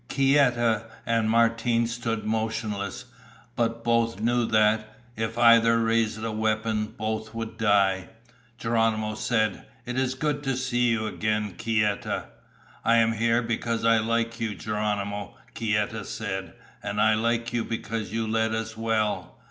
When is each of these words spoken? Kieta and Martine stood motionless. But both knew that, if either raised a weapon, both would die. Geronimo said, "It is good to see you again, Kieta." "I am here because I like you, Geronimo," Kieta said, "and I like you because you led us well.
Kieta 0.09 0.85
and 1.05 1.29
Martine 1.29 1.85
stood 1.85 2.25
motionless. 2.25 3.05
But 3.55 3.83
both 3.83 4.19
knew 4.19 4.47
that, 4.47 4.97
if 5.15 5.37
either 5.37 5.77
raised 5.79 6.23
a 6.23 6.31
weapon, 6.31 6.95
both 6.97 7.35
would 7.35 7.55
die. 7.59 8.09
Geronimo 8.57 9.13
said, 9.13 9.63
"It 9.85 9.99
is 9.99 10.15
good 10.15 10.41
to 10.41 10.57
see 10.57 10.89
you 10.89 11.05
again, 11.05 11.53
Kieta." 11.53 12.29
"I 12.83 12.95
am 12.95 13.11
here 13.11 13.43
because 13.43 13.85
I 13.85 13.99
like 13.99 14.39
you, 14.39 14.55
Geronimo," 14.55 15.35
Kieta 15.53 16.03
said, 16.03 16.53
"and 16.81 16.99
I 16.99 17.13
like 17.13 17.53
you 17.53 17.63
because 17.63 18.11
you 18.11 18.25
led 18.27 18.55
us 18.55 18.75
well. 18.75 19.37